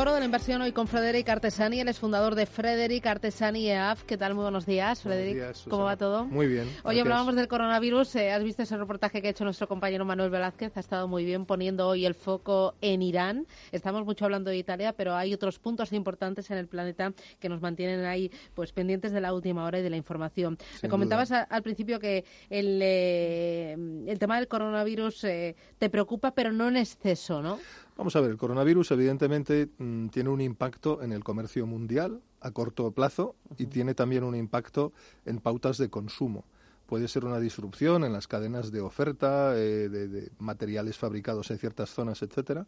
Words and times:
Foro 0.00 0.14
de 0.14 0.20
la 0.20 0.24
inversión 0.24 0.62
hoy 0.62 0.72
con 0.72 0.86
Frederic 0.88 1.28
Artesani, 1.28 1.78
él 1.78 1.88
es 1.88 1.98
fundador 1.98 2.34
de 2.34 2.46
Frederic 2.46 3.04
Artesani 3.06 3.68
EAF. 3.68 4.04
¿Qué 4.04 4.16
tal? 4.16 4.32
Muy 4.32 4.44
buenos 4.44 4.64
días, 4.64 5.02
Frederic. 5.02 5.34
días, 5.34 5.66
¿Cómo 5.68 5.84
va 5.84 5.98
todo? 5.98 6.24
Muy 6.24 6.46
bien, 6.46 6.66
Hoy 6.84 6.98
hablábamos 7.00 7.34
del 7.36 7.48
coronavirus. 7.48 8.16
eh, 8.16 8.32
¿Has 8.32 8.42
visto 8.42 8.62
ese 8.62 8.78
reportaje 8.78 9.20
que 9.20 9.28
ha 9.28 9.30
hecho 9.32 9.44
nuestro 9.44 9.68
compañero 9.68 10.06
Manuel 10.06 10.30
Velázquez? 10.30 10.74
Ha 10.78 10.80
estado 10.80 11.06
muy 11.06 11.26
bien 11.26 11.44
poniendo 11.44 11.86
hoy 11.86 12.06
el 12.06 12.14
foco 12.14 12.76
en 12.80 13.02
Irán. 13.02 13.46
Estamos 13.72 14.06
mucho 14.06 14.24
hablando 14.24 14.48
de 14.48 14.56
Italia, 14.56 14.94
pero 14.94 15.14
hay 15.14 15.34
otros 15.34 15.58
puntos 15.58 15.92
importantes 15.92 16.50
en 16.50 16.56
el 16.56 16.66
planeta 16.66 17.12
que 17.38 17.50
nos 17.50 17.60
mantienen 17.60 18.06
ahí 18.06 18.30
pues 18.54 18.72
pendientes 18.72 19.12
de 19.12 19.20
la 19.20 19.34
última 19.34 19.66
hora 19.66 19.80
y 19.80 19.82
de 19.82 19.90
la 19.90 19.98
información. 19.98 20.56
Me 20.82 20.88
comentabas 20.88 21.30
a- 21.30 21.42
al 21.42 21.62
principio 21.62 22.00
que 22.00 22.24
el, 22.48 22.80
eh, 22.82 23.76
el 24.06 24.18
tema 24.18 24.36
del 24.38 24.48
coronavirus 24.48 25.24
eh, 25.24 25.56
te 25.78 25.90
preocupa, 25.90 26.30
pero 26.30 26.52
no 26.52 26.68
en 26.68 26.78
exceso, 26.78 27.42
¿no? 27.42 27.58
Vamos 28.00 28.16
a 28.16 28.22
ver, 28.22 28.30
el 28.30 28.38
coronavirus 28.38 28.92
evidentemente 28.92 29.68
mm, 29.76 30.06
tiene 30.06 30.30
un 30.30 30.40
impacto 30.40 31.02
en 31.02 31.12
el 31.12 31.22
comercio 31.22 31.66
mundial 31.66 32.22
a 32.40 32.50
corto 32.50 32.90
plazo 32.92 33.36
y 33.58 33.66
tiene 33.66 33.92
también 33.92 34.24
un 34.24 34.34
impacto 34.34 34.94
en 35.26 35.38
pautas 35.38 35.76
de 35.76 35.90
consumo. 35.90 36.46
Puede 36.86 37.08
ser 37.08 37.26
una 37.26 37.38
disrupción 37.38 38.02
en 38.04 38.14
las 38.14 38.26
cadenas 38.26 38.72
de 38.72 38.80
oferta 38.80 39.54
eh, 39.54 39.90
de, 39.90 40.08
de 40.08 40.30
materiales 40.38 40.96
fabricados 40.96 41.50
en 41.50 41.58
ciertas 41.58 41.90
zonas, 41.90 42.22
etcétera. 42.22 42.66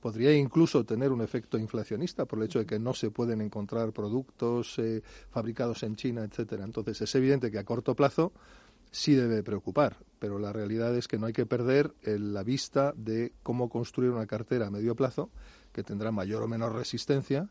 Podría 0.00 0.34
incluso 0.34 0.84
tener 0.84 1.12
un 1.12 1.22
efecto 1.22 1.58
inflacionista 1.58 2.24
por 2.24 2.40
el 2.40 2.46
hecho 2.46 2.58
de 2.58 2.66
que 2.66 2.80
no 2.80 2.92
se 2.92 3.12
pueden 3.12 3.40
encontrar 3.40 3.92
productos 3.92 4.80
eh, 4.80 5.00
fabricados 5.30 5.84
en 5.84 5.94
China, 5.94 6.24
etcétera. 6.24 6.64
Entonces 6.64 7.00
es 7.00 7.14
evidente 7.14 7.52
que 7.52 7.60
a 7.60 7.64
corto 7.64 7.94
plazo 7.94 8.32
sí 8.92 9.14
debe 9.14 9.42
preocupar, 9.42 9.96
pero 10.20 10.38
la 10.38 10.52
realidad 10.52 10.96
es 10.96 11.08
que 11.08 11.18
no 11.18 11.26
hay 11.26 11.32
que 11.32 11.46
perder 11.46 11.92
el- 12.02 12.32
la 12.32 12.44
vista 12.44 12.92
de 12.96 13.32
cómo 13.42 13.68
construir 13.68 14.10
una 14.10 14.26
cartera 14.26 14.68
a 14.68 14.70
medio 14.70 14.94
plazo 14.94 15.30
que 15.72 15.82
tendrá 15.82 16.12
mayor 16.12 16.42
o 16.42 16.48
menor 16.48 16.74
resistencia. 16.76 17.48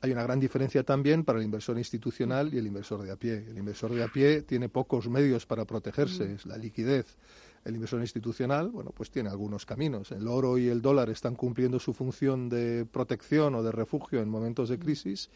Hay 0.00 0.12
una 0.12 0.22
gran 0.22 0.40
diferencia 0.40 0.82
también 0.82 1.24
para 1.24 1.38
el 1.40 1.44
inversor 1.44 1.76
institucional 1.76 2.54
y 2.54 2.58
el 2.58 2.66
inversor 2.66 3.02
de 3.02 3.10
a 3.10 3.16
pie. 3.16 3.44
El 3.48 3.58
inversor 3.58 3.92
de 3.92 4.02
a 4.02 4.08
pie 4.08 4.40
tiene 4.40 4.70
pocos 4.70 5.10
medios 5.10 5.44
para 5.44 5.66
protegerse, 5.66 6.32
es 6.34 6.46
la 6.46 6.56
liquidez. 6.56 7.18
El 7.66 7.74
inversor 7.74 8.00
institucional, 8.00 8.70
bueno, 8.70 8.92
pues 8.96 9.10
tiene 9.10 9.28
algunos 9.28 9.66
caminos. 9.66 10.10
El 10.12 10.26
oro 10.26 10.56
y 10.56 10.68
el 10.68 10.80
dólar 10.80 11.10
están 11.10 11.34
cumpliendo 11.34 11.78
su 11.78 11.92
función 11.92 12.48
de 12.48 12.86
protección 12.90 13.54
o 13.54 13.62
de 13.62 13.72
refugio 13.72 14.22
en 14.22 14.30
momentos 14.30 14.70
de 14.70 14.78
crisis 14.78 15.28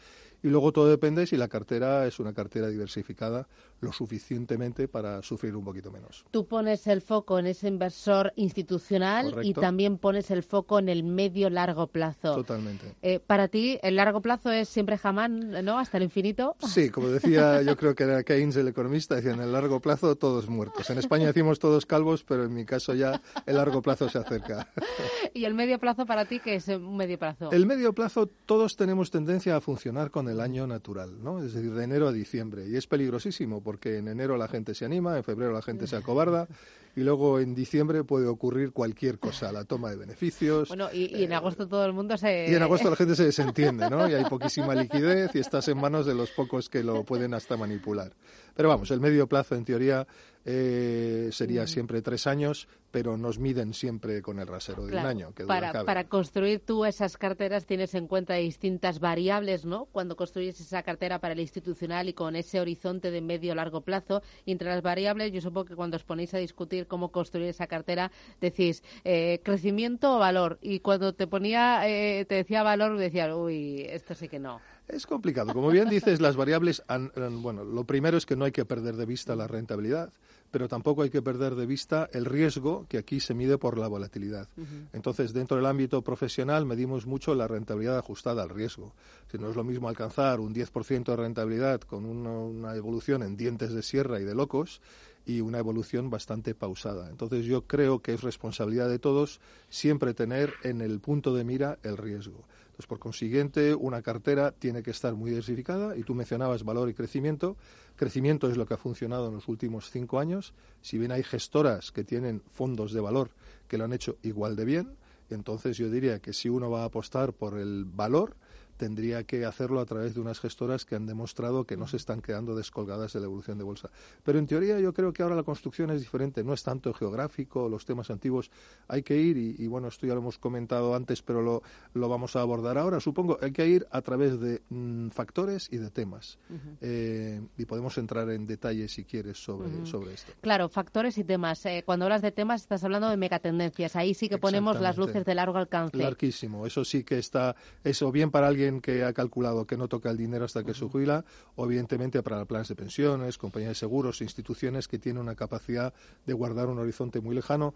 y 0.45 0.49
luego 0.49 0.71
todo 0.71 0.87
depende 0.87 1.25
si 1.25 1.37
la 1.37 1.47
cartera 1.47 2.05
es 2.05 2.19
una 2.19 2.31
cartera 2.31 2.67
diversificada 2.67 3.47
lo 3.81 3.91
suficientemente 3.91 4.87
para 4.87 5.23
sufrir 5.23 5.55
un 5.55 5.65
poquito 5.65 5.91
menos. 5.91 6.23
Tú 6.29 6.45
pones 6.45 6.85
el 6.85 7.01
foco 7.01 7.39
en 7.39 7.47
ese 7.47 7.67
inversor 7.67 8.31
institucional 8.35 9.29
y 9.29 9.31
Correcto. 9.31 9.61
también 9.61 9.97
pones 9.97 10.29
el 10.29 10.43
foco 10.43 10.77
en 10.77 10.87
el 10.87 11.03
medio 11.03 11.49
largo 11.49 11.87
plazo. 11.87 12.35
Totalmente. 12.35 12.93
Eh, 13.01 13.19
para 13.19 13.47
ti, 13.47 13.79
el 13.81 13.95
largo 13.95 14.21
plazo 14.21 14.51
es 14.51 14.69
siempre 14.69 14.99
jamás, 14.99 15.31
¿no? 15.31 15.79
Hasta 15.79 15.97
el 15.97 16.03
infinito. 16.03 16.55
Sí, 16.75 16.89
como 16.89 17.07
decía, 17.07 17.61
yo 17.61 17.77
creo 17.77 17.95
que 17.95 18.03
era 18.03 18.21
Keynes 18.23 18.57
el 18.57 18.67
economista, 18.67 19.15
decía 19.15 19.31
en 19.31 19.39
el 19.39 19.53
largo 19.53 19.79
plazo 19.79 20.17
todos 20.17 20.49
muertos. 20.49 20.89
En 20.89 20.97
España 20.97 21.27
decimos 21.27 21.57
todos 21.57 21.85
calvos, 21.85 22.25
pero 22.25 22.43
en 22.43 22.53
mi 22.53 22.65
caso 22.65 22.93
ya 22.93 23.21
el 23.45 23.55
largo 23.55 23.81
plazo 23.81 24.09
se 24.09 24.19
acerca. 24.19 24.67
Y 25.33 25.43
el 25.43 25.53
medio 25.53 25.79
plazo 25.79 26.05
para 26.05 26.25
ti, 26.25 26.39
que 26.39 26.55
es 26.55 26.67
un 26.69 26.95
medio 26.95 27.19
plazo. 27.19 27.51
El 27.51 27.65
medio 27.65 27.93
plazo 27.93 28.29
todos 28.45 28.77
tenemos 28.77 29.11
tendencia 29.11 29.57
a 29.57 29.61
funcionar 29.61 30.11
con 30.11 30.29
el 30.29 30.34
año 30.39 30.67
natural, 30.67 31.23
¿no? 31.23 31.43
Es 31.43 31.53
decir, 31.53 31.73
de 31.73 31.83
enero 31.83 32.07
a 32.07 32.11
diciembre. 32.11 32.67
Y 32.67 32.75
es 32.75 32.87
peligrosísimo 32.87 33.61
porque 33.61 33.97
en 33.97 34.07
enero 34.07 34.37
la 34.37 34.47
gente 34.47 34.73
se 34.73 34.85
anima, 34.85 35.17
en 35.17 35.23
febrero 35.23 35.51
la 35.53 35.61
gente 35.61 35.87
se 35.87 35.95
acobarda 35.95 36.47
y 36.95 37.01
luego 37.01 37.39
en 37.39 37.53
diciembre 37.53 38.03
puede 38.03 38.27
ocurrir 38.27 38.71
cualquier 38.71 39.19
cosa, 39.19 39.51
la 39.51 39.65
toma 39.65 39.89
de 39.89 39.97
beneficios. 39.97 40.69
Bueno, 40.69 40.87
y, 40.93 41.15
y 41.15 41.23
en 41.23 41.33
agosto 41.33 41.67
todo 41.67 41.85
el 41.85 41.93
mundo 41.93 42.17
se... 42.17 42.49
Y 42.49 42.55
en 42.55 42.63
agosto 42.63 42.89
la 42.89 42.95
gente 42.95 43.15
se 43.15 43.25
desentiende, 43.25 43.89
¿no? 43.89 44.09
Y 44.09 44.13
hay 44.13 44.23
poquísima 44.25 44.73
liquidez 44.73 45.35
y 45.35 45.39
estás 45.39 45.67
en 45.67 45.77
manos 45.77 46.05
de 46.05 46.15
los 46.15 46.31
pocos 46.31 46.69
que 46.69 46.83
lo 46.83 47.03
pueden 47.03 47.33
hasta 47.33 47.57
manipular. 47.57 48.13
Pero 48.55 48.69
vamos, 48.69 48.89
el 48.91 49.01
medio 49.01 49.27
plazo 49.27 49.55
en 49.55 49.65
teoría 49.65 50.07
eh, 50.45 51.25
Mm. 51.27 51.31
sería 51.31 51.67
siempre 51.67 52.01
tres 52.01 52.27
años, 52.27 52.67
pero 52.91 53.17
nos 53.17 53.39
miden 53.39 53.73
siempre 53.73 54.21
con 54.21 54.39
el 54.39 54.47
rasero 54.47 54.85
de 54.85 54.93
un 54.93 55.05
año. 55.05 55.33
Que 55.33 55.45
para, 55.45 55.83
para 55.83 56.07
construir 56.07 56.59
tú 56.59 56.85
esas 56.85 57.17
carteras 57.17 57.65
tienes 57.65 57.95
en 57.95 58.07
cuenta 58.07 58.35
distintas 58.35 58.99
variables, 58.99 59.65
¿no? 59.65 59.85
Cuando 59.85 60.15
construyes 60.15 60.59
esa 60.59 60.83
cartera 60.83 61.19
para 61.19 61.33
el 61.33 61.39
institucional 61.39 62.07
y 62.09 62.13
con 62.13 62.35
ese 62.35 62.59
horizonte 62.61 63.11
de 63.11 63.21
medio 63.21 63.53
o 63.53 63.55
largo 63.55 63.81
plazo. 63.81 64.21
Y 64.45 64.51
entre 64.51 64.69
las 64.69 64.81
variables, 64.81 65.31
yo 65.31 65.41
supongo 65.41 65.65
que 65.65 65.75
cuando 65.75 65.97
os 65.97 66.03
ponéis 66.03 66.33
a 66.33 66.37
discutir 66.37 66.87
cómo 66.87 67.11
construir 67.11 67.47
esa 67.47 67.67
cartera, 67.67 68.11
decís 68.39 68.83
eh, 69.03 69.41
crecimiento 69.43 70.15
o 70.15 70.19
valor. 70.19 70.59
Y 70.61 70.79
cuando 70.79 71.13
te 71.13 71.27
ponía, 71.27 71.87
eh, 71.87 72.25
te 72.25 72.35
decía 72.35 72.63
valor, 72.63 72.97
decías, 72.97 73.33
uy, 73.33 73.85
esto 73.89 74.13
sí 74.13 74.29
que 74.29 74.39
no. 74.39 74.61
Es 74.87 75.07
complicado. 75.07 75.51
Como 75.53 75.69
bien 75.69 75.89
dices, 75.89 76.21
las 76.21 76.35
variables, 76.35 76.83
han- 76.87 77.11
han- 77.15 77.41
bueno, 77.41 77.63
lo 77.63 77.85
primero 77.85 78.17
es 78.17 78.25
que 78.25 78.35
no 78.35 78.45
hay 78.45 78.51
que 78.51 78.65
perder 78.65 78.95
de 78.95 79.05
vista 79.05 79.35
la 79.35 79.47
rentabilidad, 79.47 80.11
pero 80.51 80.67
tampoco 80.67 81.01
hay 81.01 81.09
que 81.09 81.23
perder 81.23 81.55
de 81.55 81.65
vista 81.65 82.07
el 82.13 82.23
riesgo 82.25 82.85
que 82.87 82.99
aquí 82.99 83.19
se 83.19 83.33
mide 83.33 83.57
por 83.57 83.77
la 83.79 83.87
volatilidad. 83.87 84.47
Entonces, 84.93 85.33
dentro 85.33 85.57
del 85.57 85.65
ámbito 85.65 86.03
profesional 86.03 86.65
medimos 86.65 87.07
mucho 87.07 87.33
la 87.33 87.47
rentabilidad 87.47 87.97
ajustada 87.97 88.43
al 88.43 88.49
riesgo. 88.49 88.93
Si 89.31 89.37
no 89.39 89.49
es 89.49 89.55
lo 89.55 89.63
mismo 89.63 89.89
alcanzar 89.89 90.39
un 90.39 90.53
10% 90.53 91.11
de 91.11 91.17
rentabilidad 91.17 91.81
con 91.81 92.05
una, 92.05 92.29
una 92.31 92.75
evolución 92.75 93.23
en 93.23 93.35
dientes 93.35 93.73
de 93.73 93.81
sierra 93.81 94.19
y 94.19 94.23
de 94.23 94.35
locos 94.35 94.81
y 95.25 95.41
una 95.41 95.57
evolución 95.57 96.11
bastante 96.11 96.53
pausada. 96.53 97.09
Entonces 97.09 97.45
yo 97.45 97.63
creo 97.63 97.99
que 98.03 98.13
es 98.13 98.21
responsabilidad 98.21 98.87
de 98.87 98.99
todos 98.99 99.41
siempre 99.69 100.13
tener 100.13 100.53
en 100.63 100.81
el 100.81 100.99
punto 100.99 101.33
de 101.33 101.43
mira 101.43 101.79
el 101.81 101.97
riesgo. 101.97 102.43
Entonces, 102.75 102.87
por 102.87 102.99
consiguiente, 102.99 103.73
una 103.73 104.01
cartera 104.01 104.51
tiene 104.51 104.83
que 104.83 104.91
estar 104.91 105.15
muy 105.15 105.29
diversificada 105.29 105.95
y 105.95 106.03
tú 106.03 106.13
mencionabas 106.13 106.65
valor 106.65 106.89
y 106.89 106.93
crecimiento. 106.93 107.55
Crecimiento 107.95 108.49
es 108.49 108.57
lo 108.57 108.65
que 108.65 108.73
ha 108.73 108.77
funcionado 108.77 109.29
en 109.29 109.35
los 109.35 109.47
últimos 109.47 109.89
cinco 109.91 110.19
años. 110.19 110.53
Si 110.81 110.97
bien 110.97 111.13
hay 111.13 111.23
gestoras 111.23 111.93
que 111.93 112.03
tienen 112.03 112.41
fondos 112.51 112.91
de 112.91 112.99
valor 112.99 113.31
que 113.69 113.77
lo 113.77 113.85
han 113.85 113.93
hecho 113.93 114.17
igual 114.23 114.57
de 114.57 114.65
bien, 114.65 114.97
entonces 115.29 115.77
yo 115.77 115.89
diría 115.89 116.19
que 116.19 116.33
si 116.33 116.49
uno 116.49 116.69
va 116.69 116.81
a 116.81 116.87
apostar 116.87 117.31
por 117.31 117.57
el 117.57 117.85
valor, 117.85 118.35
tendría 118.77 119.23
que 119.23 119.45
hacerlo 119.45 119.79
a 119.79 119.85
través 119.85 120.15
de 120.15 120.21
unas 120.21 120.39
gestoras 120.39 120.85
que 120.85 120.95
han 120.95 121.05
demostrado 121.05 121.65
que 121.65 121.77
no 121.77 121.87
se 121.87 121.97
están 121.97 122.21
quedando 122.21 122.55
descolgadas 122.55 123.13
de 123.13 123.19
la 123.19 123.25
evolución 123.25 123.57
de 123.57 123.63
bolsa. 123.63 123.89
Pero 124.23 124.39
en 124.39 124.47
teoría 124.47 124.79
yo 124.79 124.93
creo 124.93 125.13
que 125.13 125.23
ahora 125.23 125.35
la 125.35 125.43
construcción 125.43 125.89
es 125.91 125.99
diferente, 125.99 126.43
no 126.43 126.53
es 126.53 126.63
tanto 126.63 126.93
geográfico, 126.93 127.69
los 127.69 127.85
temas 127.85 128.09
antiguos 128.09 128.51
hay 128.87 129.03
que 129.03 129.17
ir, 129.17 129.37
y, 129.37 129.55
y 129.59 129.67
bueno, 129.67 129.87
esto 129.87 130.05
ya 130.05 130.13
lo 130.13 130.19
hemos 130.19 130.37
comentado 130.37 130.95
antes, 130.95 131.21
pero 131.21 131.41
lo, 131.41 131.63
lo 131.93 132.09
vamos 132.09 132.35
a 132.35 132.41
abordar 132.41 132.77
ahora, 132.77 132.99
supongo, 132.99 133.37
hay 133.41 133.51
que 133.51 133.67
ir 133.67 133.87
a 133.91 134.01
través 134.01 134.39
de 134.39 134.61
mm, 134.69 135.09
factores 135.09 135.69
y 135.71 135.77
de 135.77 135.89
temas. 135.89 136.37
Eh, 136.81 137.41
y 137.57 137.65
podemos 137.65 137.97
entrar 137.97 138.29
en 138.29 138.45
detalles 138.45 138.93
si 138.93 139.03
quieres 139.03 139.37
sobre, 139.37 139.85
sobre 139.85 140.13
esto. 140.13 140.33
Claro, 140.41 140.69
factores 140.69 141.17
y 141.17 141.23
temas. 141.23 141.65
Eh, 141.65 141.83
cuando 141.85 142.05
hablas 142.05 142.21
de 142.21 142.31
temas 142.31 142.61
estás 142.61 142.83
hablando 142.83 143.09
de 143.09 143.17
megatendencias. 143.17 143.95
Ahí 143.95 144.13
sí 144.13 144.29
que 144.29 144.37
ponemos 144.37 144.79
las 144.79 144.97
luces 144.97 145.25
de 145.25 145.35
largo 145.35 145.57
alcance. 145.57 145.97
Larguísimo. 145.97 146.65
Eso 146.65 146.83
sí 146.85 147.03
que 147.03 147.17
está, 147.17 147.55
eso 147.83 148.11
bien 148.11 148.31
para 148.31 148.47
alguien 148.47 148.64
que 148.81 149.03
ha 149.03 149.13
calculado 149.13 149.65
que 149.65 149.77
no 149.77 149.87
toca 149.87 150.09
el 150.09 150.17
dinero 150.17 150.45
hasta 150.45 150.63
que 150.63 150.73
se 150.73 150.85
jubila, 150.87 151.23
o 151.55 151.65
evidentemente 151.65 152.21
para 152.23 152.45
planes 152.45 152.67
de 152.67 152.75
pensiones, 152.75 153.37
compañías 153.37 153.71
de 153.71 153.75
seguros, 153.75 154.21
instituciones 154.21 154.87
que 154.87 154.99
tienen 154.99 155.21
una 155.21 155.35
capacidad 155.35 155.93
de 156.25 156.33
guardar 156.33 156.67
un 156.67 156.79
horizonte 156.79 157.19
muy 157.21 157.35
lejano. 157.35 157.73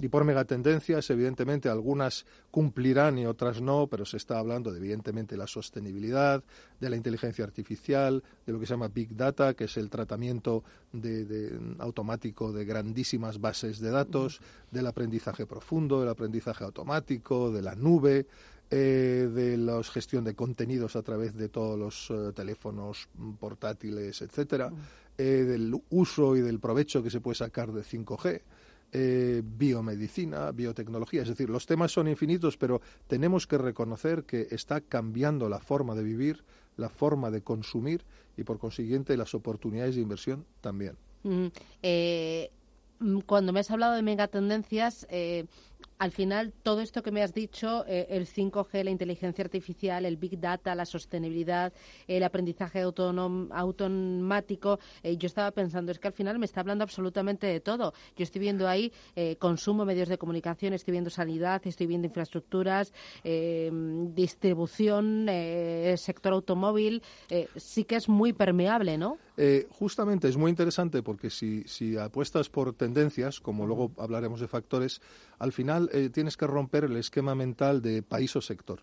Y 0.00 0.08
por 0.08 0.24
megatendencias, 0.24 1.08
evidentemente, 1.10 1.68
algunas 1.68 2.26
cumplirán 2.50 3.16
y 3.16 3.26
otras 3.26 3.60
no, 3.60 3.86
pero 3.86 4.04
se 4.04 4.16
está 4.16 4.40
hablando 4.40 4.72
de, 4.72 4.78
evidentemente, 4.78 5.36
la 5.36 5.46
sostenibilidad, 5.46 6.42
de 6.80 6.90
la 6.90 6.96
inteligencia 6.96 7.44
artificial, 7.44 8.24
de 8.44 8.52
lo 8.52 8.58
que 8.58 8.66
se 8.66 8.72
llama 8.72 8.88
Big 8.88 9.14
Data, 9.14 9.54
que 9.54 9.64
es 9.64 9.76
el 9.76 9.90
tratamiento 9.90 10.64
de, 10.92 11.24
de- 11.24 11.76
automático 11.78 12.52
de 12.52 12.64
grandísimas 12.64 13.40
bases 13.40 13.78
de 13.78 13.90
datos, 13.90 14.40
del 14.72 14.88
aprendizaje 14.88 15.46
profundo, 15.46 16.00
del 16.00 16.08
aprendizaje 16.08 16.64
automático, 16.64 17.52
de 17.52 17.62
la 17.62 17.76
nube. 17.76 18.26
Eh, 18.76 19.28
de 19.32 19.56
la 19.56 19.80
gestión 19.84 20.24
de 20.24 20.34
contenidos 20.34 20.96
a 20.96 21.02
través 21.02 21.36
de 21.36 21.48
todos 21.48 21.78
los 21.78 22.10
eh, 22.10 22.32
teléfonos 22.34 23.08
mm, 23.14 23.34
portátiles, 23.34 24.20
etcétera, 24.20 24.72
del 25.16 25.80
uso 25.90 26.34
y 26.34 26.40
del 26.40 26.58
provecho 26.58 27.00
que 27.00 27.08
se 27.08 27.20
puede 27.20 27.36
sacar 27.36 27.70
de 27.70 27.82
5G. 27.82 29.42
biomedicina, 29.44 30.50
biotecnología, 30.50 31.22
es 31.22 31.28
decir, 31.28 31.50
los 31.50 31.66
temas 31.66 31.92
son 31.92 32.08
infinitos, 32.08 32.56
pero 32.56 32.80
tenemos 33.06 33.46
que 33.46 33.56
reconocer 33.56 34.24
que 34.24 34.48
está 34.50 34.80
cambiando 34.80 35.48
la 35.48 35.60
forma 35.60 35.94
de 35.94 36.02
vivir, 36.02 36.42
la 36.76 36.88
forma 36.88 37.30
de 37.30 37.42
consumir 37.42 38.04
y, 38.36 38.42
por 38.42 38.58
consiguiente, 38.58 39.16
las 39.16 39.34
oportunidades 39.34 39.94
de 39.94 40.00
inversión 40.00 40.46
también. 40.60 40.96
Mm, 41.22 43.20
cuando 43.26 43.52
me 43.52 43.60
has 43.60 43.70
hablado 43.70 43.94
de 43.94 44.02
megatendencias, 44.02 45.06
eh, 45.10 45.46
al 45.98 46.10
final 46.10 46.52
todo 46.62 46.80
esto 46.80 47.02
que 47.02 47.10
me 47.10 47.22
has 47.22 47.32
dicho, 47.32 47.84
eh, 47.86 48.06
el 48.10 48.26
5G, 48.26 48.84
la 48.84 48.90
inteligencia 48.90 49.44
artificial, 49.44 50.04
el 50.04 50.16
Big 50.16 50.40
Data, 50.40 50.74
la 50.74 50.84
sostenibilidad, 50.86 51.72
el 52.06 52.22
aprendizaje 52.24 52.80
automático, 52.82 54.78
eh, 55.02 55.16
yo 55.16 55.26
estaba 55.26 55.50
pensando, 55.52 55.92
es 55.92 55.98
que 55.98 56.08
al 56.08 56.14
final 56.14 56.38
me 56.38 56.46
está 56.46 56.60
hablando 56.60 56.84
absolutamente 56.84 57.46
de 57.46 57.60
todo. 57.60 57.94
Yo 58.16 58.22
estoy 58.22 58.40
viendo 58.40 58.68
ahí 58.68 58.92
eh, 59.16 59.36
consumo, 59.36 59.84
medios 59.84 60.08
de 60.08 60.18
comunicación, 60.18 60.72
estoy 60.72 60.92
viendo 60.92 61.10
sanidad, 61.10 61.62
estoy 61.64 61.86
viendo 61.86 62.06
infraestructuras, 62.06 62.92
distribución, 64.14 65.26
sector 65.96 66.32
automóvil, 66.32 67.02
sí 67.56 67.84
que 67.84 67.96
es 67.96 68.08
muy 68.08 68.32
permeable, 68.32 68.98
¿no? 68.98 69.18
Justamente 69.70 70.28
es 70.28 70.36
muy 70.36 70.50
interesante 70.50 71.02
porque 71.02 71.28
si, 71.28 71.64
si 71.66 71.96
apuestas 71.96 72.48
por 72.48 72.72
tendencias, 72.74 73.40
como 73.40 73.66
luego 73.66 73.90
hablaremos 73.98 74.40
de 74.40 74.48
factores, 74.48 75.00
al 75.38 75.52
final 75.52 75.90
eh, 75.92 76.08
tienes 76.08 76.36
que 76.36 76.46
romper 76.46 76.84
el 76.84 76.96
esquema 76.96 77.34
mental 77.34 77.82
de 77.82 78.02
país 78.02 78.36
o 78.36 78.40
sector 78.40 78.80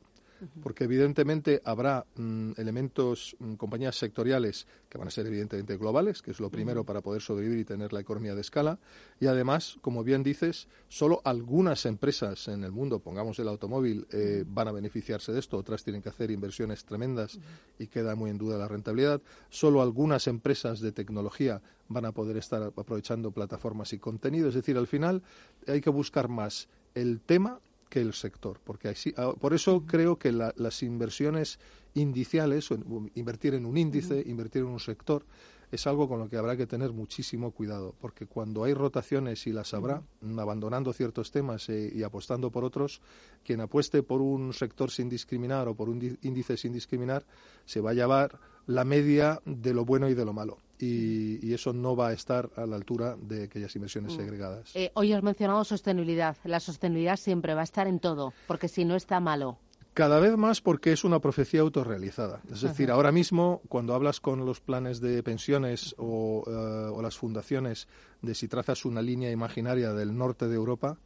porque 0.61 0.85
evidentemente 0.85 1.61
habrá 1.65 2.05
mm, 2.15 2.53
elementos, 2.57 3.35
mm, 3.39 3.53
compañías 3.55 3.95
sectoriales 3.95 4.67
que 4.89 4.97
van 4.97 5.07
a 5.07 5.11
ser 5.11 5.27
evidentemente 5.27 5.77
globales, 5.77 6.21
que 6.21 6.31
es 6.31 6.39
lo 6.39 6.49
primero 6.49 6.83
para 6.83 7.01
poder 7.01 7.21
sobrevivir 7.21 7.59
y 7.59 7.65
tener 7.65 7.93
la 7.93 7.99
economía 7.99 8.35
de 8.35 8.41
escala, 8.41 8.79
y 9.19 9.27
además, 9.27 9.77
como 9.81 10.03
bien 10.03 10.23
dices, 10.23 10.67
solo 10.89 11.21
algunas 11.23 11.85
empresas 11.85 12.47
en 12.47 12.63
el 12.63 12.71
mundo, 12.71 12.99
pongamos 12.99 13.39
el 13.39 13.47
automóvil, 13.47 14.07
eh, 14.11 14.43
van 14.47 14.67
a 14.67 14.71
beneficiarse 14.71 15.31
de 15.31 15.39
esto, 15.39 15.57
otras 15.57 15.83
tienen 15.83 16.01
que 16.01 16.09
hacer 16.09 16.31
inversiones 16.31 16.85
tremendas 16.85 17.39
y 17.79 17.87
queda 17.87 18.15
muy 18.15 18.29
en 18.29 18.37
duda 18.37 18.57
la 18.57 18.67
rentabilidad, 18.67 19.21
solo 19.49 19.81
algunas 19.81 20.27
empresas 20.27 20.79
de 20.79 20.91
tecnología 20.91 21.61
van 21.87 22.05
a 22.05 22.11
poder 22.11 22.37
estar 22.37 22.61
aprovechando 22.63 23.31
plataformas 23.31 23.93
y 23.93 23.99
contenido, 23.99 24.49
es 24.49 24.55
decir, 24.55 24.77
al 24.77 24.87
final 24.87 25.21
hay 25.67 25.81
que 25.81 25.89
buscar 25.89 26.27
más 26.27 26.69
el 26.95 27.19
tema 27.21 27.59
que 27.91 27.99
el 27.99 28.13
sector. 28.13 28.59
Porque 28.63 28.95
ah, 29.17 29.33
por 29.39 29.53
eso 29.53 29.83
creo 29.85 30.17
que 30.17 30.31
las 30.31 30.81
inversiones 30.81 31.59
indiciales, 31.93 32.69
invertir 33.13 33.53
en 33.53 33.65
un 33.65 33.77
índice, 33.77 34.23
invertir 34.25 34.63
en 34.63 34.69
un 34.69 34.79
sector, 34.79 35.25
es 35.71 35.87
algo 35.87 36.07
con 36.07 36.19
lo 36.19 36.29
que 36.29 36.37
habrá 36.37 36.57
que 36.57 36.67
tener 36.67 36.91
muchísimo 36.91 37.51
cuidado, 37.51 37.93
porque 37.99 38.25
cuando 38.25 38.63
hay 38.63 38.73
rotaciones 38.73 39.45
y 39.47 39.53
las 39.53 39.73
habrá, 39.73 40.01
abandonando 40.37 40.91
ciertos 40.91 41.31
temas 41.31 41.69
eh, 41.69 41.91
y 41.93 42.03
apostando 42.03 42.49
por 42.49 42.65
otros, 42.65 43.01
quien 43.45 43.61
apueste 43.61 44.03
por 44.03 44.21
un 44.21 44.53
sector 44.53 44.89
sin 44.89 45.07
discriminar 45.07 45.67
o 45.67 45.75
por 45.75 45.89
un 45.89 46.17
índice 46.23 46.57
sin 46.57 46.73
discriminar, 46.73 47.25
se 47.65 47.79
va 47.79 47.91
a 47.91 47.93
llevar 47.93 48.39
la 48.67 48.83
media 48.83 49.41
de 49.45 49.73
lo 49.73 49.85
bueno 49.85 50.09
y 50.09 50.13
de 50.13 50.25
lo 50.25 50.33
malo 50.33 50.57
y, 50.81 51.53
eso 51.53 51.73
no 51.73 51.95
va 51.95 52.09
a 52.09 52.13
estar 52.13 52.49
a 52.55 52.65
la 52.65 52.75
altura 52.75 53.15
de 53.21 53.43
aquellas 53.43 53.75
inversiones 53.75 54.13
mm. 54.13 54.15
segregadas. 54.15 54.75
Eh, 54.75 54.91
hoy 54.95 55.13
has 55.13 55.23
mencionado 55.23 55.63
sostenibilidad. 55.63 56.37
La 56.43 56.59
sostenibilidad 56.59 57.17
siempre 57.17 57.53
va 57.53 57.61
a 57.61 57.65
estar 57.65 57.87
en 57.87 57.99
todo, 57.99 58.33
porque 58.47 58.67
si 58.67 58.85
no 58.85 58.95
está 58.95 59.19
malo. 59.19 59.57
Cada 59.93 60.21
vez 60.21 60.37
más 60.37 60.61
porque 60.61 60.93
es 60.93 61.03
una 61.03 61.19
profecía 61.19 61.59
autorrealizada. 61.59 62.41
Es 62.49 62.61
decir, 62.61 62.91
ahora 62.91 63.11
mismo, 63.11 63.61
cuando 63.67 63.93
hablas 63.93 64.21
con 64.21 64.45
los 64.45 64.61
planes 64.61 65.01
de 65.01 65.21
pensiones 65.21 65.93
o, 65.97 66.43
eh, 66.47 67.01
las 67.01 67.17
fundaciones 67.17 67.89
de 68.21 68.33
si 68.33 68.47
trazas 68.47 68.85
una 68.85 69.01
línea 69.01 69.31
imaginaria 69.31 69.91
del 69.91 70.17
norte 70.17 70.47
de 70.47 70.55
Europa, 70.55 70.97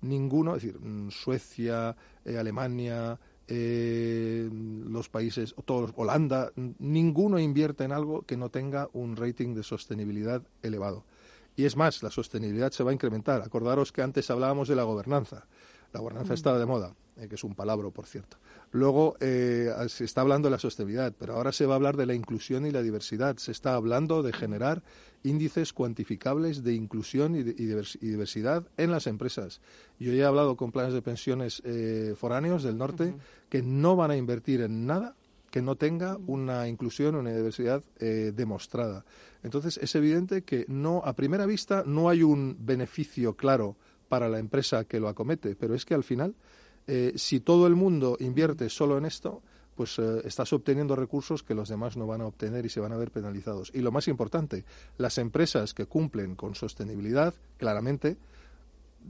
ninguno, 0.00 0.56
es 0.56 0.62
decir, 0.62 0.80
mm, 0.80 1.10
Suecia, 1.10 1.94
eh, 2.24 2.38
Alemania, 2.38 3.18
eh, 3.50 4.48
los 4.52 5.08
países, 5.08 5.54
todos, 5.64 5.92
Holanda, 5.96 6.52
ninguno 6.78 7.38
invierte 7.40 7.82
en 7.82 7.90
algo 7.90 8.22
que 8.22 8.36
no 8.36 8.48
tenga 8.48 8.88
un 8.92 9.16
rating 9.16 9.54
de 9.54 9.64
sostenibilidad 9.64 10.42
elevado. 10.62 11.04
Y 11.56 11.64
es 11.64 11.76
más, 11.76 12.02
la 12.02 12.10
sostenibilidad 12.10 12.70
se 12.70 12.84
va 12.84 12.90
a 12.90 12.94
incrementar. 12.94 13.42
Acordaros 13.42 13.90
que 13.90 14.02
antes 14.02 14.30
hablábamos 14.30 14.68
de 14.68 14.76
la 14.76 14.84
gobernanza. 14.84 15.46
La 15.92 16.00
gobernanza 16.00 16.34
estaba 16.34 16.58
de 16.58 16.66
moda, 16.66 16.94
eh, 17.16 17.28
que 17.28 17.34
es 17.34 17.44
un 17.44 17.54
palabra, 17.54 17.90
por 17.90 18.06
cierto. 18.06 18.36
Luego 18.70 19.16
eh, 19.20 19.72
se 19.88 20.04
está 20.04 20.20
hablando 20.20 20.46
de 20.48 20.52
la 20.52 20.58
sostenibilidad, 20.58 21.12
pero 21.18 21.34
ahora 21.34 21.52
se 21.52 21.66
va 21.66 21.74
a 21.74 21.76
hablar 21.76 21.96
de 21.96 22.06
la 22.06 22.14
inclusión 22.14 22.66
y 22.66 22.70
la 22.70 22.82
diversidad. 22.82 23.36
Se 23.38 23.50
está 23.50 23.74
hablando 23.74 24.22
de 24.22 24.32
generar 24.32 24.82
índices 25.22 25.72
cuantificables 25.72 26.62
de 26.62 26.74
inclusión 26.74 27.34
y, 27.34 27.42
diversidad 27.42 28.66
en 28.76 28.90
las 28.90 29.06
empresas. 29.06 29.60
Yo 29.98 30.12
ya 30.12 30.24
he 30.24 30.26
hablado 30.26 30.56
con 30.56 30.72
planes 30.72 30.94
de 30.94 31.02
pensiones 31.02 31.62
eh, 31.64 32.14
foráneos 32.16 32.62
del 32.62 32.78
norte 32.78 33.14
que 33.48 33.62
no 33.62 33.96
van 33.96 34.12
a 34.12 34.16
invertir 34.16 34.60
en 34.60 34.86
nada 34.86 35.16
que 35.50 35.62
no 35.62 35.76
tenga 35.76 36.16
una 36.26 36.68
inclusión 36.68 37.14
o 37.14 37.18
una 37.18 37.34
diversidad 37.34 37.82
eh, 37.98 38.32
demostrada. 38.34 39.04
Entonces 39.42 39.78
es 39.78 39.94
evidente 39.94 40.42
que 40.42 40.64
no 40.68 41.02
a 41.04 41.14
primera 41.14 41.44
vista 41.44 41.82
no 41.84 42.08
hay 42.08 42.22
un 42.22 42.56
beneficio 42.60 43.34
claro 43.34 43.76
para 44.10 44.28
la 44.28 44.40
empresa 44.40 44.84
que 44.84 44.98
lo 44.98 45.08
acomete, 45.08 45.54
pero 45.54 45.74
es 45.74 45.86
que 45.86 45.94
al 45.94 46.02
final 46.04 46.34
eh, 46.92 47.12
si 47.14 47.38
todo 47.38 47.68
el 47.68 47.76
mundo 47.76 48.16
invierte 48.18 48.68
solo 48.68 48.98
en 48.98 49.04
esto, 49.04 49.42
pues 49.76 49.96
eh, 50.00 50.22
estás 50.24 50.52
obteniendo 50.52 50.96
recursos 50.96 51.44
que 51.44 51.54
los 51.54 51.68
demás 51.68 51.96
no 51.96 52.04
van 52.04 52.20
a 52.20 52.26
obtener 52.26 52.66
y 52.66 52.68
se 52.68 52.80
van 52.80 52.92
a 52.92 52.96
ver 52.96 53.12
penalizados. 53.12 53.70
Y 53.72 53.78
lo 53.78 53.92
más 53.92 54.08
importante, 54.08 54.64
las 54.98 55.16
empresas 55.18 55.72
que 55.72 55.86
cumplen 55.86 56.34
con 56.34 56.56
sostenibilidad, 56.56 57.32
claramente, 57.58 58.16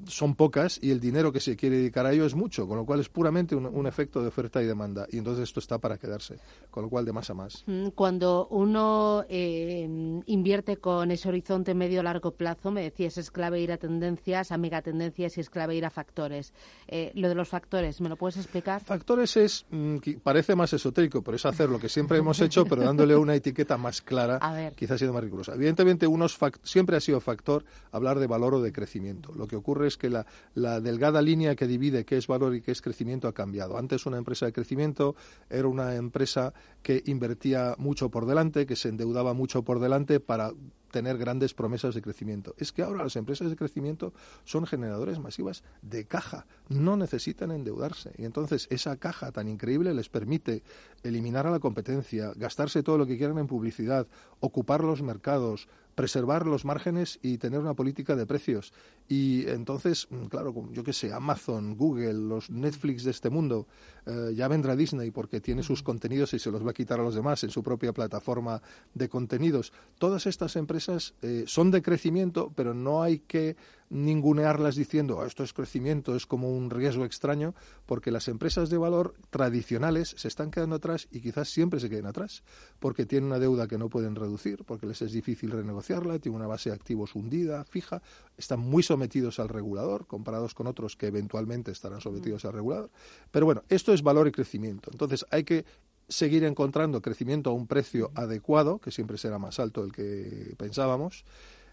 son 0.06 0.34
pocas 0.34 0.78
y 0.82 0.90
el 0.90 1.00
dinero 1.00 1.32
que 1.32 1.40
se 1.40 1.56
quiere 1.56 1.76
dedicar 1.76 2.06
a 2.06 2.12
ello 2.12 2.24
es 2.24 2.34
mucho, 2.34 2.68
con 2.68 2.76
lo 2.76 2.84
cual 2.84 3.00
es 3.00 3.08
puramente 3.08 3.54
un, 3.56 3.86
efecto 3.86 4.22
de 4.22 4.28
oferta 4.28 4.62
y 4.62 4.66
demanda. 4.66 5.06
Y 5.10 5.18
entonces 5.18 5.44
esto 5.44 5.58
está 5.58 5.78
para 5.78 5.98
quedarse, 5.98 6.38
con 6.70 6.84
lo 6.84 6.88
cual 6.88 7.04
de 7.04 7.12
más 7.12 7.28
a 7.30 7.34
más. 7.34 7.64
Mm, 7.66 7.88
cuando 7.88 8.46
uno 8.50 9.24
eh, 9.28 10.22
invierte 10.26 10.76
con 10.76 11.10
ese 11.10 11.28
horizonte 11.28 11.74
medio-largo 11.74 12.32
plazo, 12.32 12.70
me 12.70 12.82
decías, 12.82 13.18
es 13.18 13.30
clave 13.30 13.60
ir 13.60 13.72
a 13.72 13.78
tendencias, 13.78 14.52
a 14.52 14.58
megatendencias 14.58 15.36
y 15.38 15.40
es 15.40 15.50
clave 15.50 15.74
ir 15.74 15.84
a 15.84 15.90
factores. 15.90 16.52
Eh, 16.86 17.10
lo 17.14 17.28
de 17.28 17.34
los 17.34 17.48
factores, 17.48 18.00
¿me 18.00 18.08
lo 18.08 18.16
puedes 18.16 18.36
explicar? 18.36 18.80
Factores 18.80 19.36
es, 19.36 19.66
mm, 19.70 19.96
parece 20.22 20.54
más 20.54 20.72
esotérico, 20.72 21.22
pero 21.22 21.36
es 21.36 21.44
hacer 21.46 21.68
lo 21.68 21.80
que 21.80 21.88
siempre 21.88 22.18
hemos 22.18 22.40
hecho, 22.40 22.64
pero 22.64 22.82
dándole 22.82 23.16
una 23.16 23.34
etiqueta 23.34 23.76
más 23.76 24.02
clara, 24.02 24.38
quizás 24.76 25.00
sido 25.00 25.12
más 25.12 25.24
rigurosa. 25.24 25.54
Evidentemente, 25.54 26.06
unos 26.06 26.38
siempre 26.62 26.96
ha 26.96 27.00
sido 27.00 27.20
factor 27.20 27.64
hablar 27.90 28.20
de 28.20 28.26
valor 28.26 28.54
o 28.54 28.62
de 28.62 28.72
crecimiento. 28.72 29.32
Lo 29.34 29.48
que 29.48 29.56
ocurre 29.56 29.89
es 29.90 29.98
que 29.98 30.08
la, 30.08 30.24
la, 30.54 30.80
delgada 30.80 31.20
línea 31.20 31.54
que 31.54 31.66
divide 31.66 32.06
qué 32.06 32.16
es 32.16 32.26
valor 32.26 32.54
y 32.54 32.62
qué 32.62 32.72
es 32.72 32.80
crecimiento 32.80 33.28
ha 33.28 33.34
cambiado. 33.34 33.76
Antes 33.76 34.06
una 34.06 34.16
empresa 34.16 34.46
de 34.46 34.52
crecimiento 34.52 35.14
era 35.50 35.68
una 35.68 35.94
empresa 35.96 36.54
que 36.82 37.02
invertía 37.06 37.74
mucho 37.78 38.10
por 38.10 38.26
delante, 38.26 38.66
que 38.66 38.76
se 38.76 38.88
endeudaba 38.88 39.34
mucho 39.34 39.62
por 39.62 39.80
delante 39.80 40.20
para 40.20 40.52
tener 40.90 41.18
grandes 41.18 41.54
promesas 41.54 41.94
de 41.94 42.02
crecimiento. 42.02 42.54
Es 42.58 42.72
que 42.72 42.82
ahora 42.82 43.04
las 43.04 43.16
empresas 43.16 43.50
de 43.50 43.56
crecimiento 43.56 44.12
son 44.44 44.66
generadores 44.66 45.18
masivas 45.18 45.62
de 45.82 46.04
caja, 46.06 46.46
no 46.68 46.96
necesitan 46.96 47.50
endeudarse. 47.50 48.12
Y 48.18 48.24
entonces 48.24 48.66
esa 48.70 48.96
caja 48.96 49.32
tan 49.32 49.48
increíble 49.48 49.94
les 49.94 50.08
permite 50.08 50.62
eliminar 51.02 51.46
a 51.46 51.50
la 51.50 51.60
competencia, 51.60 52.32
gastarse 52.36 52.82
todo 52.82 52.98
lo 52.98 53.06
que 53.06 53.16
quieran 53.16 53.38
en 53.38 53.46
publicidad, 53.46 54.06
ocupar 54.40 54.84
los 54.84 55.02
mercados, 55.02 55.68
preservar 55.94 56.46
los 56.46 56.64
márgenes 56.64 57.18
y 57.20 57.36
tener 57.36 57.60
una 57.60 57.74
política 57.74 58.16
de 58.16 58.24
precios. 58.24 58.72
Y 59.06 59.46
entonces, 59.48 60.06
mm, 60.08 60.26
claro, 60.26 60.54
yo 60.72 60.82
qué 60.82 60.94
sé, 60.94 61.12
Amazon, 61.12 61.76
Google, 61.76 62.14
los 62.14 62.48
Netflix 62.48 63.04
de 63.04 63.10
este 63.10 63.28
mundo, 63.28 63.66
eh, 64.06 64.32
ya 64.34 64.48
vendrá 64.48 64.76
Disney 64.76 65.10
porque 65.10 65.42
tiene 65.42 65.62
sus 65.62 65.82
contenidos 65.82 66.32
y 66.32 66.38
se 66.38 66.50
los 66.50 66.64
va 66.64 66.70
a 66.70 66.74
quitar 66.74 67.00
a 67.00 67.02
los 67.02 67.14
demás 67.14 67.44
en 67.44 67.50
su 67.50 67.62
propia 67.62 67.92
plataforma 67.92 68.62
de 68.94 69.10
contenidos. 69.10 69.74
Todas 69.98 70.26
estas 70.26 70.56
empresas 70.56 70.79
eh, 70.88 71.44
son 71.46 71.70
de 71.70 71.82
crecimiento, 71.82 72.52
pero 72.54 72.74
no 72.74 73.02
hay 73.02 73.18
que 73.20 73.56
ningunearlas 73.90 74.76
diciendo 74.76 75.20
ah, 75.20 75.26
esto 75.26 75.42
es 75.42 75.52
crecimiento, 75.52 76.14
es 76.14 76.24
como 76.24 76.50
un 76.56 76.70
riesgo 76.70 77.04
extraño, 77.04 77.54
porque 77.86 78.12
las 78.12 78.28
empresas 78.28 78.70
de 78.70 78.78
valor 78.78 79.14
tradicionales 79.30 80.14
se 80.16 80.28
están 80.28 80.50
quedando 80.52 80.76
atrás 80.76 81.08
y 81.10 81.20
quizás 81.20 81.48
siempre 81.48 81.80
se 81.80 81.90
queden 81.90 82.06
atrás, 82.06 82.44
porque 82.78 83.04
tienen 83.04 83.26
una 83.26 83.40
deuda 83.40 83.66
que 83.66 83.78
no 83.78 83.88
pueden 83.88 84.14
reducir, 84.14 84.64
porque 84.64 84.86
les 84.86 85.02
es 85.02 85.12
difícil 85.12 85.50
renegociarla, 85.50 86.20
tienen 86.20 86.36
una 86.36 86.46
base 86.46 86.70
de 86.70 86.76
activos 86.76 87.16
hundida, 87.16 87.64
fija, 87.64 88.00
están 88.38 88.60
muy 88.60 88.82
sometidos 88.82 89.40
al 89.40 89.48
regulador, 89.48 90.06
comparados 90.06 90.54
con 90.54 90.68
otros 90.68 90.96
que 90.96 91.08
eventualmente 91.08 91.72
estarán 91.72 92.00
sometidos 92.00 92.44
al 92.44 92.52
regulador. 92.52 92.90
Pero 93.32 93.46
bueno, 93.46 93.64
esto 93.68 93.92
es 93.92 94.02
valor 94.02 94.28
y 94.28 94.32
crecimiento. 94.32 94.90
Entonces 94.92 95.26
hay 95.30 95.42
que 95.42 95.64
seguir 96.10 96.44
encontrando 96.44 97.00
crecimiento 97.00 97.50
a 97.50 97.52
un 97.54 97.66
precio 97.66 98.10
adecuado, 98.14 98.78
que 98.78 98.90
siempre 98.90 99.16
será 99.16 99.38
más 99.38 99.58
alto 99.58 99.82
del 99.82 99.92
que 99.92 100.54
pensábamos, 100.58 101.24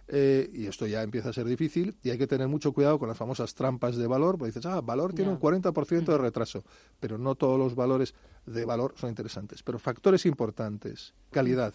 eh, 0.07 0.49
y 0.53 0.67
esto 0.67 0.87
ya 0.87 1.03
empieza 1.03 1.29
a 1.29 1.33
ser 1.33 1.45
difícil, 1.45 1.97
y 2.03 2.11
hay 2.11 2.17
que 2.17 2.27
tener 2.27 2.47
mucho 2.47 2.71
cuidado 2.71 2.97
con 2.99 3.09
las 3.09 3.17
famosas 3.17 3.53
trampas 3.55 3.97
de 3.97 4.07
valor, 4.07 4.37
porque 4.37 4.53
dices, 4.53 4.65
ah, 4.65 4.79
valor 4.79 5.13
tiene 5.13 5.31
un 5.31 5.39
40% 5.39 6.05
de 6.05 6.17
retraso, 6.17 6.63
pero 6.99 7.17
no 7.17 7.35
todos 7.35 7.59
los 7.59 7.75
valores 7.75 8.13
de 8.45 8.63
valor 8.63 8.93
son 8.95 9.09
interesantes. 9.09 9.63
Pero 9.63 9.79
factores 9.79 10.25
importantes, 10.25 11.13
calidad. 11.31 11.73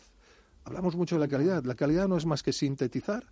Hablamos 0.65 0.97
mucho 0.97 1.17
de 1.17 1.21
la 1.21 1.29
calidad. 1.29 1.65
La 1.65 1.75
calidad 1.75 2.09
no 2.09 2.17
es 2.17 2.25
más 2.25 2.43
que 2.43 2.53
sintetizar 2.53 3.27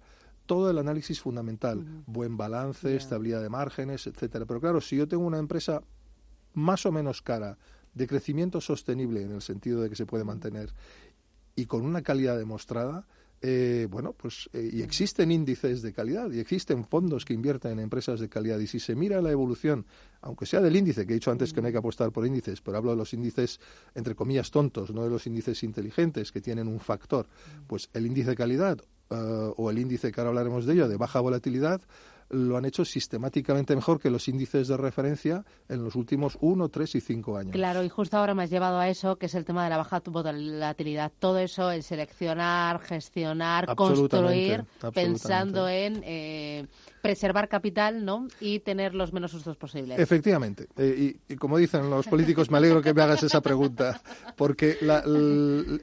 todo 0.46 0.68
el 0.68 0.78
análisis 0.78 1.20
fundamental, 1.20 1.86
buen 2.06 2.36
balance, 2.36 2.96
estabilidad 2.96 3.40
de 3.40 3.48
márgenes, 3.48 4.08
etcétera. 4.08 4.46
Pero 4.46 4.60
claro, 4.60 4.80
si 4.80 4.96
yo 4.96 5.06
tengo 5.06 5.24
una 5.24 5.38
empresa 5.38 5.82
más 6.54 6.84
o 6.86 6.92
menos 6.92 7.22
cara, 7.22 7.56
de 7.94 8.06
crecimiento 8.06 8.60
sostenible 8.60 9.22
en 9.22 9.32
el 9.32 9.42
sentido 9.42 9.82
de 9.82 9.90
que 9.90 9.96
se 9.96 10.06
puede 10.06 10.24
mantener 10.24 10.72
y 11.56 11.66
con 11.66 11.82
una 11.82 12.02
calidad 12.02 12.38
demostrada, 12.38 13.06
eh, 13.42 13.86
bueno, 13.90 14.12
pues 14.12 14.50
eh, 14.52 14.68
y 14.70 14.82
existen 14.82 15.32
índices 15.32 15.80
de 15.80 15.94
calidad 15.94 16.30
y 16.30 16.40
existen 16.40 16.84
fondos 16.84 17.24
que 17.24 17.32
invierten 17.32 17.72
en 17.72 17.80
empresas 17.80 18.20
de 18.20 18.28
calidad. 18.28 18.58
Y 18.58 18.66
si 18.66 18.80
se 18.80 18.94
mira 18.94 19.22
la 19.22 19.30
evolución, 19.30 19.86
aunque 20.20 20.44
sea 20.44 20.60
del 20.60 20.76
índice, 20.76 21.06
que 21.06 21.12
he 21.12 21.14
dicho 21.14 21.30
antes 21.30 21.52
que 21.52 21.60
no 21.60 21.66
hay 21.66 21.72
que 21.72 21.78
apostar 21.78 22.12
por 22.12 22.26
índices, 22.26 22.60
pero 22.60 22.76
hablo 22.76 22.90
de 22.90 22.96
los 22.96 23.14
índices 23.14 23.60
entre 23.94 24.14
comillas 24.14 24.50
tontos, 24.50 24.92
no 24.92 25.04
de 25.04 25.10
los 25.10 25.26
índices 25.26 25.62
inteligentes 25.62 26.32
que 26.32 26.40
tienen 26.40 26.68
un 26.68 26.80
factor, 26.80 27.28
pues 27.66 27.88
el 27.94 28.06
índice 28.06 28.30
de 28.30 28.36
calidad 28.36 28.78
eh, 29.10 29.52
o 29.56 29.70
el 29.70 29.78
índice 29.78 30.12
que 30.12 30.20
ahora 30.20 30.28
hablaremos 30.28 30.66
de 30.66 30.74
ello 30.74 30.88
de 30.88 30.96
baja 30.96 31.20
volatilidad 31.20 31.80
lo 32.30 32.56
han 32.56 32.64
hecho 32.64 32.84
sistemáticamente 32.84 33.74
mejor 33.74 34.00
que 34.00 34.10
los 34.10 34.28
índices 34.28 34.68
de 34.68 34.76
referencia 34.76 35.44
en 35.68 35.84
los 35.84 35.94
últimos 35.96 36.38
uno, 36.40 36.68
tres 36.68 36.94
y 36.94 37.00
cinco 37.00 37.36
años. 37.36 37.52
Claro, 37.52 37.82
y 37.82 37.88
justo 37.88 38.16
ahora 38.16 38.34
me 38.34 38.44
has 38.44 38.50
llevado 38.50 38.78
a 38.78 38.88
eso, 38.88 39.16
que 39.16 39.26
es 39.26 39.34
el 39.34 39.44
tema 39.44 39.64
de 39.64 39.70
la 39.70 39.76
baja 39.76 40.00
volatilidad. 40.06 41.12
Todo 41.18 41.38
eso, 41.38 41.70
el 41.70 41.82
seleccionar, 41.82 42.80
gestionar, 42.80 43.74
construir, 43.74 44.64
pensando 44.94 45.68
en 45.68 46.02
eh, 46.04 46.66
preservar 47.00 47.48
capital 47.48 48.04
¿no? 48.04 48.28
y 48.40 48.60
tener 48.60 48.94
los 48.94 49.12
menos 49.12 49.30
sustos 49.30 49.56
posibles. 49.56 49.98
Efectivamente. 49.98 50.66
Eh, 50.76 51.16
y, 51.28 51.36
como 51.36 51.58
dicen 51.58 51.88
los 51.90 52.06
políticos, 52.06 52.50
me 52.50 52.58
alegro 52.58 52.82
que 52.82 52.94
me 52.94 53.02
hagas 53.02 53.22
esa 53.22 53.40
pregunta, 53.40 54.00
porque 54.36 54.78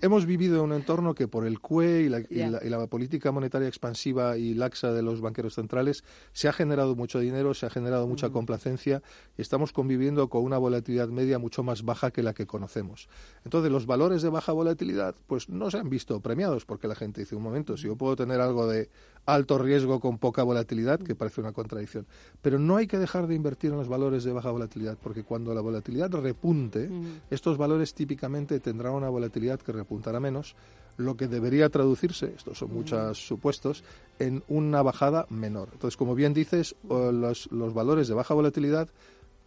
hemos 0.02 0.26
vivido 0.26 0.58
en 0.58 0.72
un 0.72 0.74
entorno 0.74 1.16
que 1.16 1.28
por 1.28 1.46
el 1.46 1.60
CUE 1.60 2.02
y 2.02 2.10
la, 2.10 2.20
y 2.20 2.70
la, 2.70 2.88
política 2.88 3.32
monetaria 3.32 3.68
expansiva 3.68 4.38
y 4.38 4.54
laxa 4.54 4.94
de 4.94 5.02
los 5.02 5.20
banqueros 5.20 5.56
centrales 5.56 6.04
se 6.32 6.48
ha 6.48 6.54
generado 6.54 6.96
mucho 6.96 7.20
dinero, 7.20 7.54
se 7.54 7.66
ha 7.66 7.70
generado 7.70 8.08
mucha 8.08 8.30
complacencia 8.30 9.02
y 9.38 9.42
estamos 9.42 9.74
conviviendo 9.74 10.30
con 10.30 10.44
una 10.44 10.58
volatilidad 10.58 11.10
media 11.10 11.40
mucho 11.40 11.64
más 11.64 11.84
baja 11.84 12.12
que 12.12 12.24
la 12.24 12.34
que 12.34 12.46
conocemos. 12.46 13.10
Entonces, 13.44 13.72
los 13.72 13.86
valores 13.86 14.22
de 14.22 14.30
baja 14.30 14.52
volatilidad 14.52 15.16
pues 15.28 15.50
no 15.50 15.70
se 15.72 15.78
han 15.78 15.90
visto 15.90 16.20
premiados 16.22 16.66
porque 16.66 16.88
la 16.88 16.96
gente 16.96 17.22
dice, 17.22 17.36
un 17.36 17.44
momento, 17.44 17.78
si 17.78 17.88
yo 17.88 17.96
puedo 17.96 18.16
tener 18.16 18.40
algo 18.40 18.68
de 18.68 18.90
alto 19.26 19.58
riesgo 19.58 20.00
con 20.00 20.18
poca 20.18 20.44
volatilidad, 20.44 21.00
que 21.08 21.16
parece 21.16 21.42
una 21.42 21.54
contradicción. 21.54 22.06
Pero 22.42 22.60
no 22.60 22.76
hay 22.76 22.88
que 22.88 23.00
dejar 23.00 23.28
de 23.28 23.36
invertir 23.36 23.72
en 23.72 23.78
los 23.78 23.88
valores 23.88 24.24
de 24.24 24.32
baja 24.32 24.52
volatilidad, 24.52 24.98
porque 25.02 25.24
cuando 25.24 25.54
la 25.54 25.62
volatilidad 25.62 26.12
repunte, 26.12 26.90
estos 27.30 27.58
valores 27.58 27.94
típicamente 27.94 28.60
tendrán 28.60 28.94
una 28.94 29.10
volatilidad 29.10 29.60
que 29.60 29.72
repuntará 29.72 30.20
menos, 30.20 30.56
lo 30.98 31.16
que 31.16 31.28
debería 31.28 31.70
traducirse, 31.70 32.34
estos 32.36 32.58
son 32.58 32.74
muchos 32.74 33.20
supuestos, 33.20 33.84
en 34.20 34.44
una 34.48 34.82
bajada 34.82 35.28
menor. 35.30 35.70
Entonces, 35.74 35.96
como 35.96 36.16
bien 36.16 36.34
dices, 36.34 36.76
los, 36.90 37.52
los 37.52 37.74
valores 37.74 38.08
de 38.08 38.16
baja 38.16 38.34
volatilidad 38.34 38.90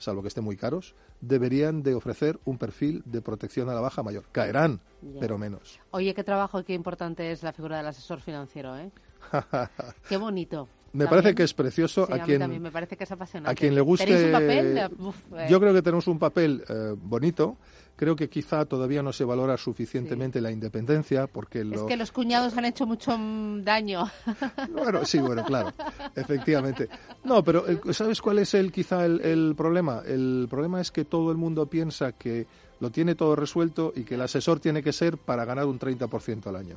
salvo 0.00 0.22
que 0.22 0.28
estén 0.28 0.44
muy 0.44 0.56
caros, 0.56 0.94
deberían 1.20 1.82
de 1.82 1.94
ofrecer 1.94 2.40
un 2.44 2.58
perfil 2.58 3.02
de 3.04 3.20
protección 3.20 3.68
a 3.68 3.74
la 3.74 3.80
baja 3.80 4.02
mayor. 4.02 4.24
Caerán, 4.32 4.80
pero 5.20 5.38
menos. 5.38 5.78
Oye, 5.90 6.14
qué 6.14 6.24
trabajo 6.24 6.60
y 6.60 6.64
qué 6.64 6.74
importante 6.74 7.30
es 7.30 7.42
la 7.42 7.52
figura 7.52 7.76
del 7.76 7.86
asesor 7.86 8.20
financiero, 8.20 8.76
¿eh? 8.76 8.90
qué 10.08 10.16
bonito. 10.16 10.68
Me 10.92 11.06
parece 11.06 11.34
que 11.34 11.44
es 11.44 11.54
precioso 11.54 12.08
a, 12.10 12.18
quien 12.20 12.60
me 12.60 12.70
parece 12.70 12.96
que 12.96 13.04
es 13.04 13.12
apasionante. 13.12 13.50
A 13.50 13.54
quien 13.54 13.74
le 13.74 13.80
guste. 13.80 14.26
un 14.26 14.32
papel? 14.32 14.78
Eh. 14.78 15.46
Yo 15.48 15.60
creo 15.60 15.72
que 15.72 15.82
tenemos 15.82 16.06
un 16.08 16.18
papel 16.18 16.64
eh, 16.68 16.94
bonito. 16.96 17.56
Creo 17.94 18.16
que 18.16 18.30
quizá 18.30 18.64
todavía 18.64 19.02
no 19.02 19.12
se 19.12 19.24
valora 19.24 19.58
suficientemente 19.58 20.40
la 20.40 20.50
independencia 20.50 21.26
porque 21.26 21.60
es 21.60 21.82
que 21.82 21.98
los 21.98 22.10
cuñados 22.12 22.56
han 22.56 22.64
hecho 22.64 22.86
mucho 22.86 23.16
daño. 23.62 24.10
Bueno, 24.72 25.04
sí, 25.04 25.18
bueno, 25.18 25.44
claro, 25.44 25.72
efectivamente. 26.14 26.88
No, 27.24 27.44
pero 27.44 27.64
¿sabes 27.92 28.22
cuál 28.22 28.38
es 28.38 28.54
el 28.54 28.72
quizá 28.72 29.04
el, 29.04 29.20
el 29.20 29.54
problema? 29.54 30.02
El 30.06 30.46
problema 30.48 30.80
es 30.80 30.90
que 30.90 31.04
todo 31.04 31.30
el 31.30 31.36
mundo 31.36 31.66
piensa 31.66 32.12
que 32.12 32.46
lo 32.80 32.90
tiene 32.90 33.14
todo 33.14 33.36
resuelto 33.36 33.92
y 33.94 34.04
que 34.04 34.14
el 34.14 34.22
asesor 34.22 34.60
tiene 34.60 34.82
que 34.82 34.92
ser 34.92 35.18
para 35.18 35.44
ganar 35.44 35.66
un 35.66 35.78
30% 35.78 36.46
al 36.46 36.56
año. 36.56 36.76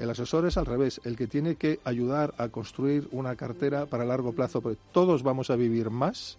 El 0.00 0.08
asesor 0.08 0.46
es 0.46 0.56
al 0.56 0.64
revés, 0.64 0.98
el 1.04 1.14
que 1.14 1.26
tiene 1.26 1.56
que 1.56 1.78
ayudar 1.84 2.32
a 2.38 2.48
construir 2.48 3.06
una 3.12 3.36
cartera 3.36 3.84
para 3.84 4.06
largo 4.06 4.32
plazo, 4.32 4.62
porque 4.62 4.80
todos 4.92 5.22
vamos 5.22 5.50
a 5.50 5.56
vivir 5.56 5.90
más 5.90 6.38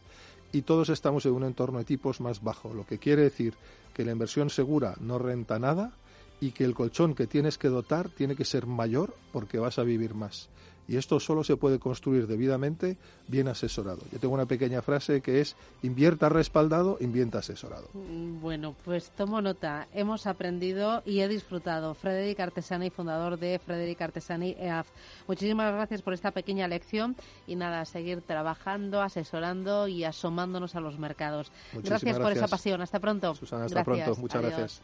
y 0.52 0.64
todos 0.64 0.90
estamos 0.90 1.28
en 1.28 1.34
un 1.34 1.44
entorno 1.44 1.78
de 1.78 1.86
tipos 1.86 2.22
más 2.22 2.42
bajo, 2.42 2.74
lo 2.74 2.88
que 2.88 2.98
quiere 2.98 3.22
decir 3.22 3.54
que 3.94 4.04
la 4.04 4.14
inversión 4.14 4.50
segura 4.50 4.96
no 5.00 5.20
renta 5.20 5.60
nada 5.60 5.92
y 6.40 6.54
que 6.54 6.64
el 6.64 6.74
colchón 6.74 7.14
que 7.14 7.28
tienes 7.28 7.60
que 7.60 7.68
dotar 7.68 8.10
tiene 8.10 8.36
que 8.36 8.46
ser 8.46 8.66
mayor 8.66 9.14
porque 9.32 9.60
vas 9.60 9.78
a 9.78 9.84
vivir 9.84 10.16
más. 10.16 10.50
Y 10.88 10.98
esto 10.98 11.20
solo 11.20 11.44
se 11.44 11.58
puede 11.58 11.80
construir 11.80 12.28
debidamente 12.28 12.98
bien 13.28 13.48
asesorado. 13.48 14.00
Yo 14.12 14.20
tengo 14.20 14.34
una 14.34 14.46
pequeña 14.46 14.82
frase 14.82 15.22
que 15.22 15.42
es 15.42 15.56
invierta 15.84 16.30
respaldado, 16.30 16.98
invierta 17.00 17.40
asesorado. 17.40 17.88
Mm, 17.94 18.42
bueno, 18.42 18.76
pues 18.84 19.12
tomo 19.12 19.42
nota. 19.42 19.88
Hemos 19.94 20.28
aprendido 20.28 21.02
y 21.06 21.22
he 21.22 21.28
disfrutado. 21.28 21.94
Frederic 21.94 22.40
Artesani, 22.40 22.90
fundador 22.90 23.40
de 23.40 23.60
Frederic 23.60 24.02
Artesani 24.02 24.56
EAF. 24.60 24.88
Muchísimas 25.28 25.74
gracias 25.74 26.02
por 26.02 26.14
esta 26.14 26.32
pequeña 26.32 26.68
lección 26.68 27.16
y 27.48 27.56
nada, 27.56 27.86
seguir 27.86 28.22
trabajando, 28.22 29.02
asesorando 29.02 29.88
y 29.88 30.04
asomándonos 30.04 30.76
a 30.76 30.80
los 30.80 31.00
mercados. 31.00 31.52
Gracias, 31.74 32.20
por 32.20 32.32
esa 32.32 32.48
pasión. 32.48 32.82
Hasta 32.82 33.00
pronto. 33.00 33.36
Susana, 33.36 33.66
hasta 33.66 33.84
pronto. 33.84 34.16
Muchas 34.18 34.42
gracias. 34.42 34.82